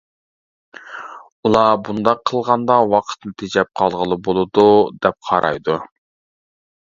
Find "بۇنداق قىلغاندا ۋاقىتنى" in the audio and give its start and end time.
1.89-3.35